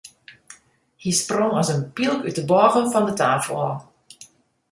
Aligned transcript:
Hy 1.01 1.11
sprong 1.19 1.53
as 1.61 1.69
in 1.73 1.83
pylk 1.95 2.21
út 2.27 2.37
de 2.39 2.43
bôge 2.51 2.79
fan 2.91 3.07
de 3.07 3.13
tafel 3.19 3.57
ôf. 3.67 3.79